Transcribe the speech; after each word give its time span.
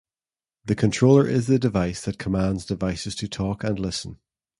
The 0.65 0.73
controller 0.73 1.27
is 1.27 1.45
the 1.45 1.59
device 1.59 2.05
that 2.05 2.17
commands 2.17 2.65
devices 2.65 3.13
to 3.17 3.27
talk 3.27 3.63
and 3.63 3.77
listen. 3.77 4.17